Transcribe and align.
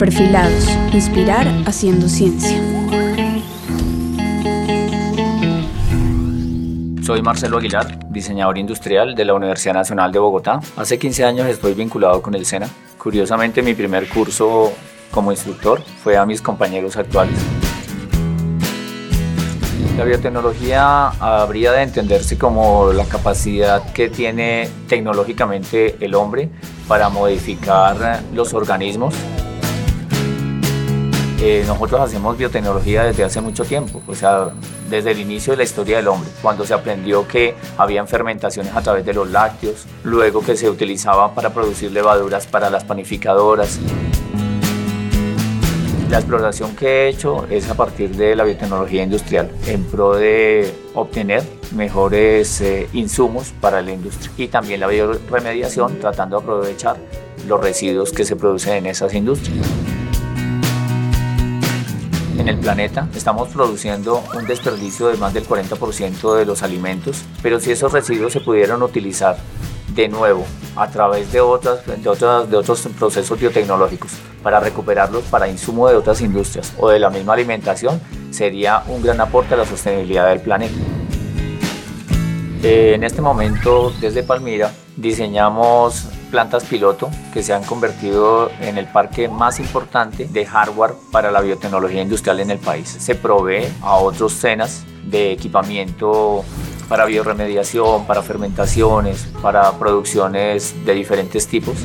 Perfilados. 0.00 0.66
Inspirar 0.94 1.46
haciendo 1.66 2.08
ciencia. 2.08 2.58
Soy 7.04 7.20
Marcelo 7.20 7.58
Aguilar, 7.58 7.98
diseñador 8.08 8.56
industrial 8.56 9.14
de 9.14 9.26
la 9.26 9.34
Universidad 9.34 9.74
Nacional 9.74 10.10
de 10.10 10.18
Bogotá. 10.18 10.60
Hace 10.78 10.98
15 10.98 11.24
años 11.26 11.46
estoy 11.48 11.74
vinculado 11.74 12.22
con 12.22 12.34
el 12.34 12.46
SENA. 12.46 12.70
Curiosamente, 12.96 13.60
mi 13.60 13.74
primer 13.74 14.08
curso 14.08 14.72
como 15.10 15.32
instructor 15.32 15.82
fue 16.02 16.16
a 16.16 16.24
mis 16.24 16.40
compañeros 16.40 16.96
actuales. 16.96 17.36
La 19.98 20.04
biotecnología 20.04 21.08
habría 21.08 21.72
de 21.72 21.82
entenderse 21.82 22.38
como 22.38 22.90
la 22.94 23.04
capacidad 23.04 23.92
que 23.92 24.08
tiene 24.08 24.66
tecnológicamente 24.88 25.96
el 26.00 26.14
hombre 26.14 26.48
para 26.88 27.10
modificar 27.10 28.22
los 28.32 28.54
organismos. 28.54 29.14
Eh, 31.42 31.64
nosotros 31.66 32.02
hacemos 32.02 32.36
biotecnología 32.36 33.04
desde 33.04 33.24
hace 33.24 33.40
mucho 33.40 33.64
tiempo, 33.64 34.02
o 34.06 34.14
sea, 34.14 34.50
desde 34.90 35.12
el 35.12 35.20
inicio 35.20 35.54
de 35.54 35.56
la 35.56 35.62
historia 35.62 35.96
del 35.96 36.08
hombre, 36.08 36.28
cuando 36.42 36.66
se 36.66 36.74
aprendió 36.74 37.26
que 37.26 37.54
habían 37.78 38.06
fermentaciones 38.06 38.76
a 38.76 38.82
través 38.82 39.06
de 39.06 39.14
los 39.14 39.30
lácteos, 39.30 39.86
luego 40.04 40.42
que 40.42 40.54
se 40.54 40.68
utilizaban 40.68 41.34
para 41.34 41.48
producir 41.48 41.92
levaduras 41.92 42.46
para 42.46 42.68
las 42.68 42.84
panificadoras. 42.84 43.78
La 46.10 46.18
exploración 46.18 46.76
que 46.76 46.86
he 46.86 47.08
hecho 47.08 47.46
es 47.48 47.70
a 47.70 47.74
partir 47.74 48.14
de 48.16 48.36
la 48.36 48.44
biotecnología 48.44 49.02
industrial, 49.02 49.50
en 49.66 49.84
pro 49.84 50.16
de 50.16 50.74
obtener 50.92 51.42
mejores 51.74 52.60
eh, 52.60 52.86
insumos 52.92 53.54
para 53.62 53.80
la 53.80 53.92
industria 53.92 54.30
y 54.36 54.48
también 54.48 54.80
la 54.80 54.88
bioremediación, 54.88 56.00
tratando 56.00 56.36
de 56.36 56.42
aprovechar 56.42 56.96
los 57.48 57.58
residuos 57.62 58.12
que 58.12 58.26
se 58.26 58.36
producen 58.36 58.74
en 58.74 58.86
esas 58.86 59.14
industrias. 59.14 59.66
En 62.40 62.48
el 62.48 62.56
planeta 62.56 63.06
estamos 63.14 63.50
produciendo 63.50 64.24
un 64.34 64.46
desperdicio 64.46 65.08
de 65.08 65.18
más 65.18 65.34
del 65.34 65.46
40% 65.46 66.36
de 66.38 66.46
los 66.46 66.62
alimentos, 66.62 67.22
pero 67.42 67.60
si 67.60 67.70
esos 67.70 67.92
residuos 67.92 68.32
se 68.32 68.40
pudieran 68.40 68.82
utilizar 68.82 69.36
de 69.94 70.08
nuevo 70.08 70.46
a 70.74 70.88
través 70.88 71.30
de, 71.32 71.40
de, 71.40 71.96
de 71.98 72.56
otros 72.56 72.88
procesos 72.98 73.38
biotecnológicos 73.38 74.12
para 74.42 74.58
recuperarlos 74.58 75.24
para 75.24 75.48
insumo 75.48 75.86
de 75.90 75.96
otras 75.96 76.22
industrias 76.22 76.72
o 76.78 76.88
de 76.88 76.98
la 76.98 77.10
misma 77.10 77.34
alimentación 77.34 78.00
sería 78.30 78.84
un 78.88 79.02
gran 79.02 79.20
aporte 79.20 79.52
a 79.52 79.58
la 79.58 79.66
sostenibilidad 79.66 80.30
del 80.30 80.40
planeta. 80.40 80.74
Eh, 82.62 82.92
en 82.94 83.04
este 83.04 83.22
momento 83.22 83.90
desde 84.02 84.22
Palmira 84.22 84.70
diseñamos 84.94 86.08
plantas 86.30 86.64
piloto 86.64 87.08
que 87.32 87.42
se 87.42 87.54
han 87.54 87.64
convertido 87.64 88.50
en 88.60 88.76
el 88.76 88.86
parque 88.86 89.28
más 89.28 89.58
importante 89.60 90.26
de 90.26 90.44
hardware 90.44 90.92
para 91.10 91.30
la 91.30 91.40
biotecnología 91.40 92.02
industrial 92.02 92.38
en 92.38 92.50
el 92.50 92.58
país. 92.58 92.86
Se 92.86 93.14
provee 93.14 93.64
a 93.80 93.96
otros 93.96 94.34
cenas 94.34 94.84
de 95.04 95.32
equipamiento 95.32 96.44
para 96.86 97.06
bioremediación, 97.06 98.06
para 98.06 98.20
fermentaciones, 98.20 99.26
para 99.40 99.72
producciones 99.78 100.74
de 100.84 100.94
diferentes 100.94 101.46
tipos. 101.46 101.76